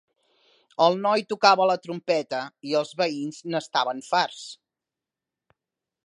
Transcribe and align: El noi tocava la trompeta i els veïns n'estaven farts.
El 0.85 0.95
noi 1.01 1.23
tocava 1.33 1.67
la 1.71 1.75
trompeta 1.83 2.39
i 2.69 2.73
els 2.79 2.93
veïns 3.01 3.41
n'estaven 3.51 4.01
farts. 4.09 4.41